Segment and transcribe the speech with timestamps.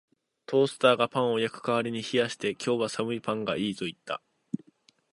[0.47, 4.19] トースターがパンを焼く代わりに冷やして、「今日は寒いパンがいい」と言った